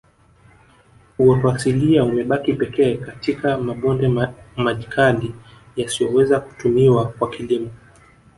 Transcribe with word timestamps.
Uoto 1.19 1.49
asilia 1.49 2.03
umebaki 2.03 2.53
pekee 2.53 2.97
katika 2.97 3.57
mabonde 3.57 4.29
majkali 4.55 5.35
yasiyoweza 5.75 6.39
kutumiwa 6.39 7.05
kwa 7.09 7.29
kilimo 7.29 7.71